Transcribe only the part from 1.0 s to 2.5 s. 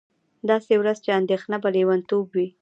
چې اندېښنه به لېونتوب وي